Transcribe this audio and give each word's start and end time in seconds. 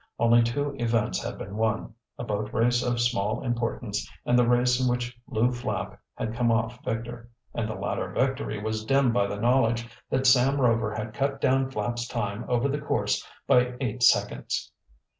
Only 0.17 0.41
two 0.41 0.75
events 0.79 1.23
had 1.23 1.37
been 1.37 1.55
won 1.55 1.93
a 2.17 2.23
boat 2.23 2.51
race 2.53 2.81
of 2.81 2.99
small 2.99 3.43
importance 3.43 4.09
and 4.25 4.35
the 4.35 4.47
race 4.47 4.81
in 4.81 4.87
which 4.89 5.15
Lew 5.27 5.51
Flapp 5.51 5.99
had 6.15 6.33
come 6.33 6.51
off 6.51 6.83
victor, 6.83 7.29
and 7.53 7.69
the 7.69 7.75
latter 7.75 8.11
victory 8.11 8.59
was 8.59 8.83
dimmed 8.83 9.13
by 9.13 9.27
the 9.27 9.39
knowledge 9.39 9.87
that 10.09 10.25
Sam 10.25 10.59
Rover 10.59 10.95
had 10.95 11.13
cut 11.13 11.39
down 11.39 11.69
Flapp's 11.69 12.07
time 12.07 12.45
over 12.49 12.67
the 12.67 12.81
course 12.81 13.23
by 13.45 13.75
eight 13.79 14.01
seconds. 14.01 14.71